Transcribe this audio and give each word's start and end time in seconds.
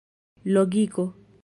logiko 0.53 1.05